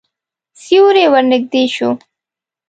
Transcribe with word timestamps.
سیوری 0.61 1.05
ورنږدې 1.13 1.63
شو. 1.75 1.89